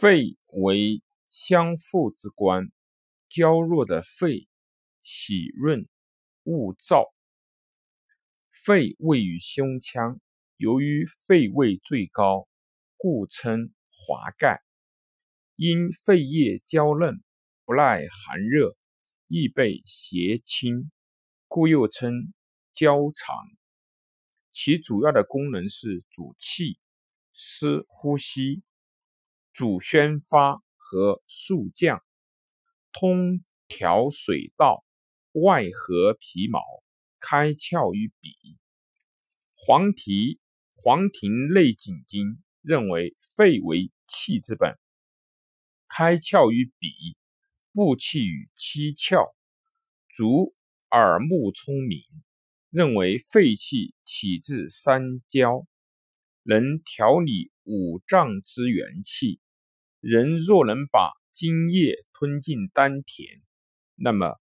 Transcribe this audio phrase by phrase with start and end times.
[0.00, 2.72] 肺为相父之官，
[3.28, 4.48] 娇弱的肺
[5.02, 5.86] 喜润
[6.44, 7.12] 恶燥。
[8.50, 10.18] 肺位于胸腔，
[10.56, 12.48] 由于肺位最高，
[12.96, 14.62] 故称华盖。
[15.56, 17.22] 因肺叶娇嫩，
[17.66, 18.74] 不耐寒热，
[19.28, 20.90] 易被邪侵，
[21.46, 22.32] 故又称
[22.72, 23.36] 娇肠。
[24.50, 26.78] 其主要的功能是主气、
[27.34, 28.62] 司呼吸。
[29.52, 32.02] 主宣发和肃降，
[32.92, 34.84] 通调水道，
[35.32, 36.60] 外合皮毛，
[37.18, 38.56] 开窍于鼻。
[39.54, 40.38] 黄庭
[40.72, 44.78] 黄庭内景经认为肺为气之本，
[45.88, 47.16] 开窍于鼻，
[47.72, 49.34] 布气于七窍。
[50.14, 50.54] 足
[50.90, 52.02] 耳目聪明，
[52.70, 55.66] 认为肺气起自三焦，
[56.42, 59.38] 能调理五脏之元气。
[60.00, 63.40] 人若能把津液吞进丹田，
[63.94, 64.40] 那么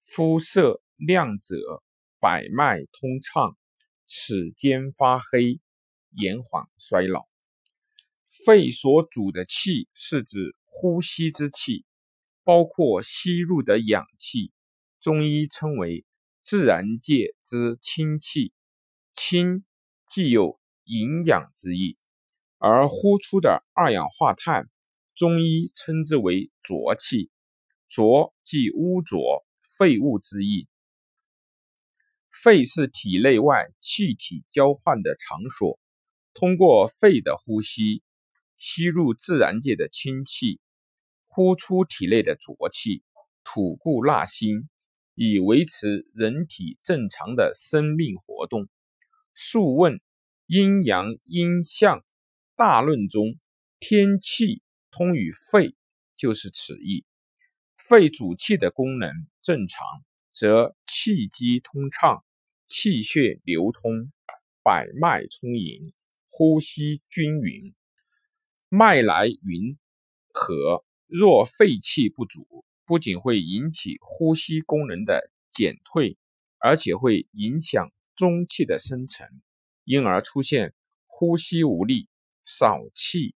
[0.00, 1.82] 肤色亮泽，
[2.20, 3.56] 百脉通畅，
[4.06, 5.58] 齿间发黑，
[6.10, 7.26] 延缓衰老。
[8.44, 11.84] 肺所主的气是指呼吸之气，
[12.44, 14.52] 包括吸入的氧气，
[15.00, 16.04] 中医称为
[16.42, 18.52] 自然界之清气，
[19.14, 19.64] 清
[20.08, 21.98] 既有营养之意，
[22.58, 24.68] 而呼出的二氧化碳。
[25.14, 27.28] 中医称之为浊气，
[27.88, 29.44] 浊即污浊、
[29.76, 30.68] 废物之意。
[32.30, 35.80] 肺是体内外气体交换的场所，
[36.34, 38.04] 通过肺的呼吸，
[38.58, 40.60] 吸入自然界的清气，
[41.26, 43.02] 呼出体内的浊气，
[43.42, 44.68] 吐故纳新，
[45.16, 48.62] 以维持人体正常的生命活动。
[49.34, 49.94] 《素问·
[50.46, 52.04] 阴阳阴象
[52.58, 53.38] 大论》中，
[53.78, 54.60] 天气。
[54.90, 55.76] 通于肺，
[56.16, 57.04] 就是此意。
[57.76, 59.86] 肺主气的功能正常，
[60.32, 62.24] 则气机通畅，
[62.66, 64.10] 气血流通，
[64.64, 65.92] 百脉充盈，
[66.26, 67.74] 呼吸均匀，
[68.70, 69.78] 脉来匀
[70.32, 70.84] 和。
[71.06, 76.16] 若肺气不足，不仅会引起呼吸功能的减退，
[76.58, 79.28] 而且会影响中气的生成，
[79.84, 80.74] 因而出现
[81.06, 82.08] 呼吸无力、
[82.50, 83.34] 少气、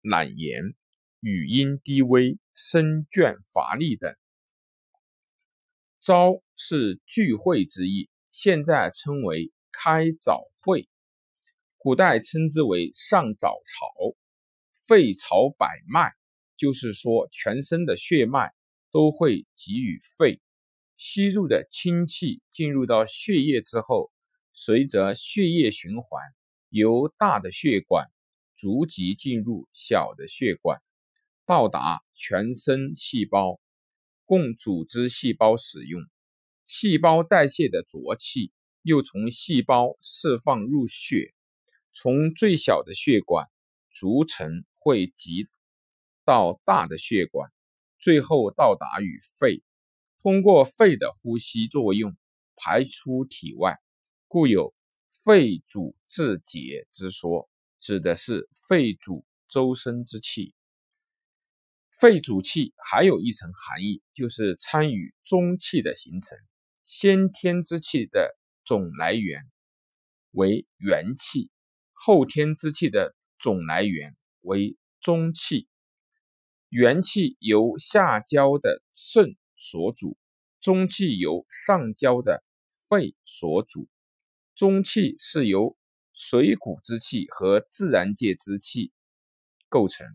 [0.00, 0.74] 懒言。
[1.20, 4.14] 语音低微、身倦乏力等。
[6.00, 10.88] 朝是聚会之意，现在称为开早会，
[11.76, 14.16] 古代称之为上早朝。
[14.86, 16.12] 肺朝百脉，
[16.56, 18.54] 就是说全身的血脉
[18.90, 20.40] 都会给予肺。
[20.96, 24.10] 吸入的清气进入到血液之后，
[24.54, 26.22] 随着血液循环，
[26.70, 28.10] 由大的血管
[28.64, 30.80] 逐级进入小的血管。
[31.44, 33.60] 到达全身细胞，
[34.24, 36.00] 供组织细胞使用。
[36.66, 41.34] 细胞代谢的浊气又从细胞释放入血，
[41.92, 43.50] 从最小的血管
[43.90, 45.46] 逐层汇集
[46.24, 47.52] 到大的血管，
[47.98, 49.62] 最后到达与肺。
[50.22, 52.16] 通过肺的呼吸作用
[52.56, 53.76] 排出体外，
[54.26, 54.74] 故有
[55.10, 57.46] 肺主治节之说，
[57.84, 60.54] 指的是肺主周身之气。
[62.00, 66.38] 肺主气还有一层含义，就是参与中气的形成。
[66.86, 68.34] 先天之气的
[68.64, 69.42] 总来源
[70.30, 71.50] 为元气，
[71.92, 75.68] 后天之气的总来源为中气。
[76.70, 80.16] 元气由下焦的肾所主，
[80.62, 82.42] 中气由上焦的
[82.88, 83.90] 肺所主。
[84.54, 85.76] 中气是由
[86.14, 88.92] 水谷之气和自然界之气
[89.68, 90.06] 构成。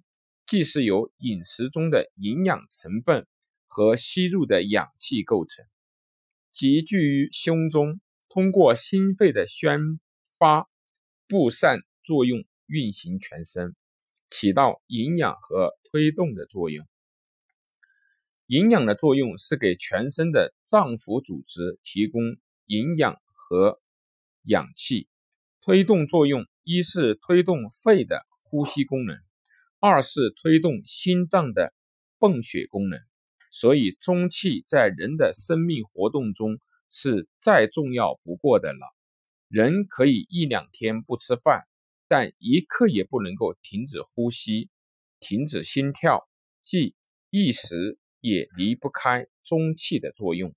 [0.45, 3.27] 既是由饮食中的营养成分
[3.67, 5.63] 和吸入的氧气构成，
[6.51, 9.79] 集聚于胸中，通过心肺的宣
[10.39, 10.67] 发
[11.27, 13.75] 布散作用运行全身，
[14.31, 16.87] 起到营养和推动的作用。
[18.47, 22.23] 营养的作用是给全身的脏腑组织提供
[22.65, 23.79] 营养和
[24.41, 25.07] 氧气，
[25.69, 29.15] 推动作用一是推动肺的呼吸功能。
[29.79, 31.75] 二是推动心脏的
[32.17, 32.99] 泵血功能，
[33.51, 36.57] 所以中气在人的生命活动中
[36.89, 38.79] 是再重要不过的了。
[39.47, 41.67] 人可以一两天不吃饭，
[42.07, 44.69] 但一刻也不能够停止呼吸、
[45.19, 46.27] 停止心跳，
[46.63, 46.95] 即
[47.29, 50.51] 一时也离不开中气的作用。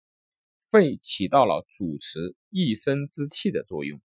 [0.70, 3.98] 肺起到了主持一身之气的作用。《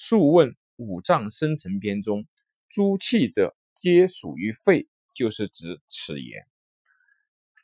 [0.00, 2.28] 素问·五脏生成篇》中，
[2.68, 3.56] 诸气者。
[3.74, 6.46] 皆属于肺，就是指此言。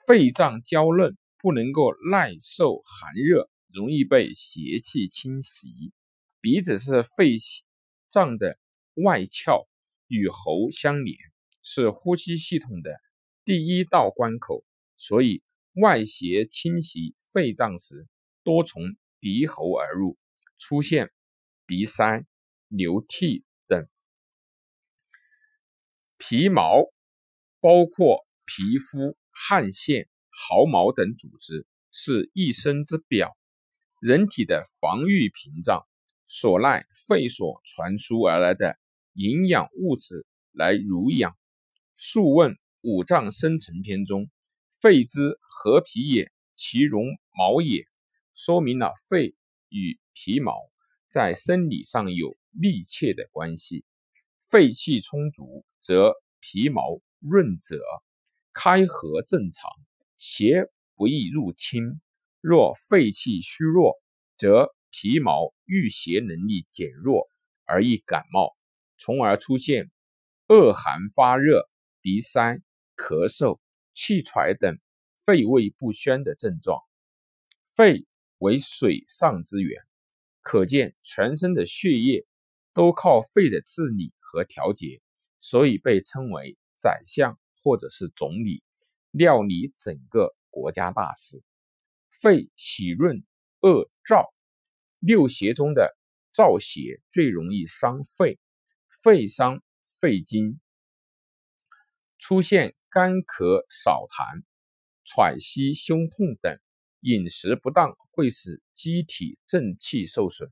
[0.06, 5.92] 肺脏娇嫩，不能够耐受寒热，容易被邪气侵袭。
[6.40, 7.38] 鼻子是肺
[8.10, 8.58] 脏的
[8.94, 9.66] 外窍，
[10.06, 11.16] 与喉相连，
[11.62, 13.00] 是呼吸系统的
[13.44, 14.64] 第一道关口，
[14.96, 15.42] 所以
[15.74, 18.06] 外邪侵袭肺脏时，
[18.44, 18.82] 多从
[19.18, 20.16] 鼻喉而入，
[20.58, 21.10] 出现
[21.74, 22.24] 鼻塞、
[22.68, 23.88] 流涕等。
[26.18, 26.84] 皮毛
[27.58, 33.36] 包括皮肤、汗腺、毫毛等组织，是一身之表，
[34.00, 35.84] 人体的防御屏障，
[36.28, 38.78] 所赖肺所传输而来的
[39.14, 41.32] 营养物质来濡养。
[41.96, 44.30] 《素问·五脏生成篇》中
[44.80, 46.30] ，“肺之何皮也？
[46.54, 47.04] 其容
[47.36, 47.84] 毛也。”
[48.32, 49.34] 说明了肺
[49.70, 50.70] 与皮毛
[51.14, 53.84] 在生理上有密切的关系。
[54.50, 55.64] 肺气充足。
[55.80, 57.78] 则皮毛润泽，
[58.54, 59.70] 开合正常，
[60.16, 60.64] 邪
[60.96, 62.00] 不易入侵；
[62.40, 64.00] 若肺气虚弱，
[64.38, 67.28] 则皮毛御邪能力减弱，
[67.66, 68.56] 而易感冒，
[68.96, 69.90] 从而出现
[70.48, 71.68] 恶寒发热、
[72.00, 72.62] 鼻塞、
[72.96, 73.60] 咳嗽、
[73.92, 74.78] 气喘等
[75.22, 76.80] 肺胃不宣的症状。
[77.74, 78.06] 肺
[78.38, 79.82] 为水上之源，
[80.44, 82.24] 可见全身的血液
[82.72, 85.00] 都靠肺的治理和调节。
[85.40, 88.62] 所以被称为宰相或者是总理，
[89.10, 91.42] 料理整个国家大事。
[92.10, 93.22] 肺喜润
[93.60, 94.32] 恶燥，
[95.00, 95.94] 六邪中的
[96.32, 98.38] 燥邪最容易伤肺，
[99.02, 99.62] 肺伤
[100.00, 100.60] 肺经，
[102.16, 104.44] 出现干咳少痰、
[105.04, 106.58] 喘息胸痛等。
[107.04, 110.50] 饮食不当会使机体正气受损，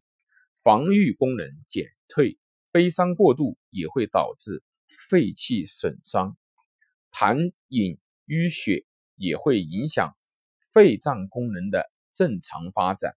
[0.62, 2.38] 防御功能减退。
[2.70, 4.62] 悲伤过度也会导致。
[5.08, 6.36] 肺气损伤，
[7.10, 8.84] 痰饮淤血
[9.16, 10.14] 也会影响
[10.72, 13.16] 肺脏功能的正常发展。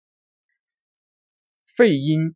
[1.65, 2.35] 肺阴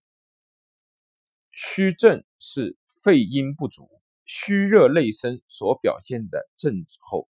[1.51, 3.89] 虚症是肺阴不足、
[4.25, 7.29] 虚热内生所表现的症候。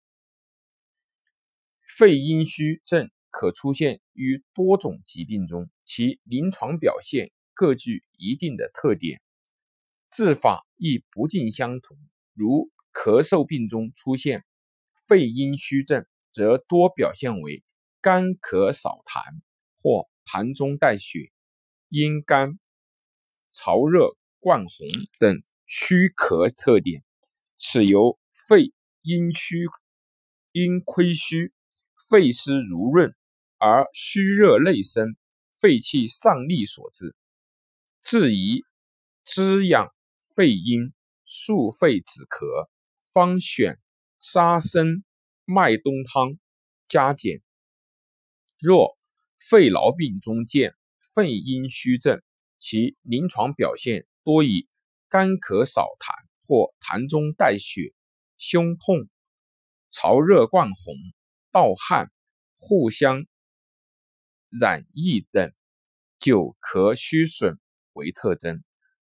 [1.98, 9.23] 肺阴虚症可出现于多种疾病中，其临床表现各具一定的特点。
[10.11, 11.96] 治法亦不尽相同，
[12.35, 14.44] 如咳嗽病中出现
[15.06, 17.62] 肺阴虚症，则多表现为
[18.00, 19.23] 干咳少痰
[19.81, 21.31] 或痰中带血、
[21.88, 22.58] 阴干、
[23.52, 24.88] 潮热、灌红
[25.20, 27.05] 等虚咳特点。
[27.56, 29.67] 此由肺阴虚、
[30.50, 31.52] 阴亏虚、
[32.11, 33.14] 肺湿濡润
[33.58, 35.16] 而虚热内生、
[35.60, 37.14] 肺气上逆所致。
[38.02, 38.64] 治宜
[39.25, 39.93] 滋养。
[40.37, 40.93] 肺阴
[41.25, 42.69] 速肺止咳，
[43.12, 43.81] 方选
[44.20, 45.02] 沙参
[45.44, 46.38] 麦冬汤
[46.87, 47.43] 加减。
[48.60, 48.96] 若
[49.40, 52.22] 肺痨病中见肺阴虚症，
[52.61, 54.69] 其临床表现多以
[55.08, 56.14] 干咳少痰
[56.46, 57.93] 或痰中带血、
[58.37, 59.08] 胸痛、
[59.90, 60.94] 潮热灌红、
[61.50, 62.12] 盗汗、
[62.58, 63.26] 互相
[64.50, 65.52] 染疫等
[66.18, 67.58] 久咳虚损
[67.92, 68.62] 为特征。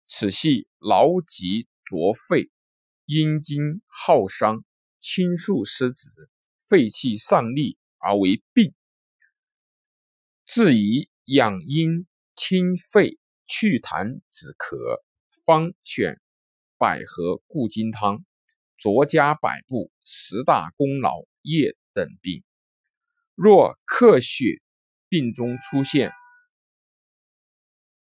[0.07, 2.51] 此系劳疾浊肺，
[3.05, 4.65] 阴经耗伤，
[5.01, 6.09] 清肃失止，
[6.69, 8.75] 肺气上逆而为病。
[10.47, 15.03] 治宜养阴清肺、祛痰止咳，
[15.45, 16.19] 方选
[16.79, 18.25] 百合固金汤，
[18.79, 22.43] 卓加百步，十大功劳液等病。
[23.35, 24.63] 若克血
[25.09, 26.13] 病中出现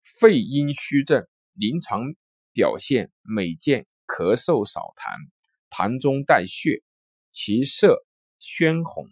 [0.03, 1.27] 肺阴虚症。
[1.55, 2.15] 临床
[2.55, 5.29] 表现每见咳嗽少痰，
[5.69, 6.83] 痰中带血，
[7.31, 8.03] 其色
[8.39, 9.07] 鲜红，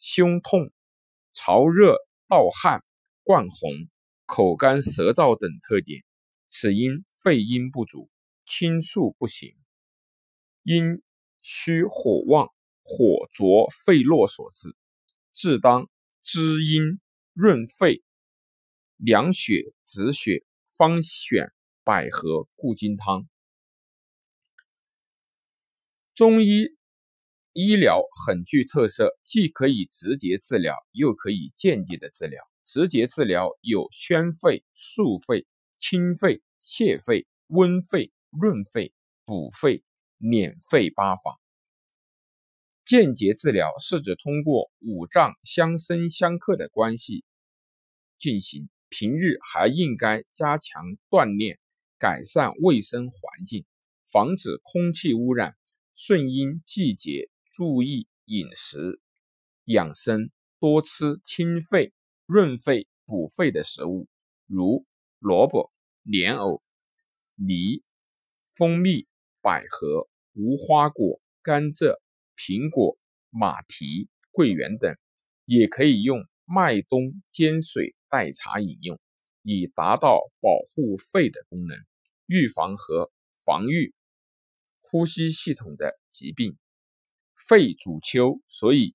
[0.00, 0.72] 胸痛、
[1.32, 1.94] 潮热、
[2.26, 2.82] 盗汗、
[3.22, 3.70] 灌红、
[4.26, 6.02] 口干舌燥等特点，
[6.48, 8.10] 此因肺阴不足，
[8.44, 9.54] 清肃不行，
[10.64, 11.00] 阴
[11.42, 12.48] 虚火旺，
[12.82, 14.76] 火灼肺络所致。
[15.32, 15.88] 治当
[16.22, 17.00] 滋阴
[17.32, 18.02] 润肺，
[18.96, 20.44] 凉血止血。
[20.74, 21.52] 方选
[21.84, 23.28] 百合固金汤。
[26.14, 26.70] 中医
[27.52, 32.42] 医疗很具特色，既可以直接治疗，又可以间接的治疗。
[32.64, 35.46] 直接治疗有宣肺、肃肺、
[35.78, 38.92] 清肺、泻肺、温肺、润肺、
[39.24, 39.84] 补肺、
[40.18, 41.38] 敛肺八法。
[42.84, 47.24] 间接治疗是指通过五脏相生相克的关系
[48.18, 48.68] 进行。
[48.94, 51.58] 平日还应该加强锻炼，
[51.98, 53.64] 改善卫生环境，
[54.06, 55.56] 防止空气污染，
[55.94, 59.00] 顺应季节，注意饮食
[59.64, 61.94] 养生，多吃清肺、
[62.26, 64.08] 润肺、补肺的食物，
[64.46, 64.84] 如
[65.20, 65.72] 萝卜、
[66.02, 66.62] 莲藕、
[67.34, 67.82] 梨、
[68.50, 69.06] 蜂蜜、
[69.40, 71.96] 百合、无花果、甘蔗、
[72.36, 72.98] 苹果、
[73.30, 74.96] 马蹄、桂圆等。
[75.44, 79.00] 也可以用麦冬煎水代茶饮用，
[79.42, 81.76] 以达到保护肺的功能，
[82.26, 83.10] 预防和
[83.44, 83.92] 防御
[84.80, 86.56] 呼吸系统的疾病。
[87.36, 88.94] 肺主秋，所以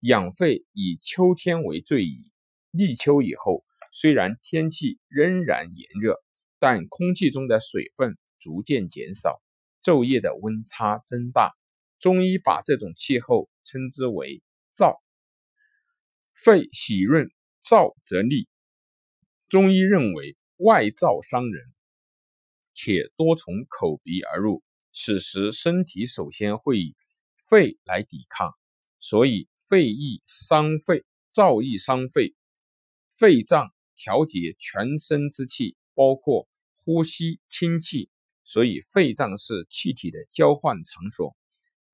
[0.00, 2.30] 养肺以秋天为最宜。
[2.72, 6.22] 立秋以后，虽然天气仍然炎热，
[6.58, 9.40] 但空气中的水分逐渐减少，
[9.82, 11.56] 昼夜的温差增大。
[11.98, 14.42] 中医把这种气候称之为
[14.74, 15.00] 燥。
[16.34, 17.30] 肺喜润，
[17.62, 18.46] 燥则逆。
[19.48, 21.72] 中医认为，外燥伤人，
[22.74, 24.62] 且多从口鼻而入，
[24.92, 26.94] 此时身体首先会以
[27.48, 28.52] 肺来抵抗，
[29.00, 32.34] 所以肺易伤肺，燥易伤肺。
[33.18, 38.10] 肺脏调节全身之气，包括呼吸清气，
[38.44, 41.34] 所以肺脏是气体的交换场所。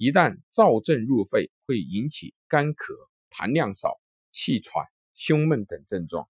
[0.02, 2.92] 一旦燥症入肺，会引起干咳、
[3.30, 4.00] 痰量少。
[4.32, 6.28] 气喘、胸闷等症状。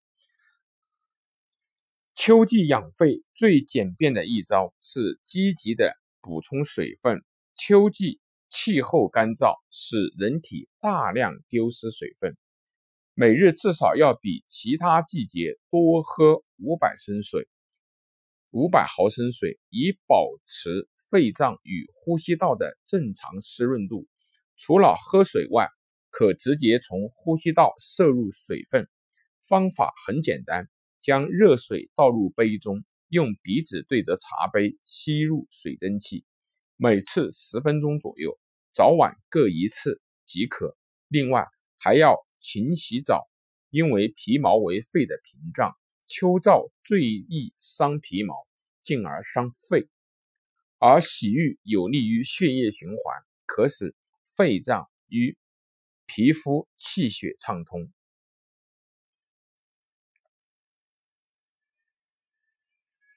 [2.14, 7.24] 秋季养肺最简便的一招是积极的补充水分。
[7.54, 12.36] 秋季气候干燥，使人体大量丢失水分，
[13.14, 17.48] 每日至少要比其他季节多喝五百升水、
[18.50, 24.08] 五百毫升水，以保持肺脏与呼吸道的正常湿润度。
[24.56, 25.68] 除了喝水外，
[26.08, 28.88] 可直接从呼吸道摄入水分，
[29.46, 30.70] 方法很简单，
[31.02, 36.24] 将热水倒入杯中，用鼻子对着茶杯吸入水蒸气，
[36.78, 38.38] 每次十分钟左右，
[38.72, 40.74] 早晚各一次即可。
[41.08, 43.28] 另外还要勤洗澡，
[43.68, 45.76] 因为皮毛为肺的屏障，
[46.06, 48.34] 秋燥最易伤皮毛，
[48.82, 49.88] 进而伤肺，
[50.84, 53.94] 而洗浴有利于血液循环，可使
[54.26, 55.38] 肺脏与
[56.06, 57.88] 皮肤气血畅通。